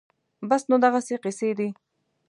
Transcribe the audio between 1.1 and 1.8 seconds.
قېصې دي